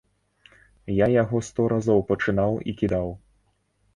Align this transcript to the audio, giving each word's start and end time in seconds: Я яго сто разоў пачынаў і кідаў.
Я 0.99 1.07
яго 1.23 1.41
сто 1.49 1.67
разоў 1.73 2.01
пачынаў 2.11 2.51
і 2.73 2.75
кідаў. 2.83 3.07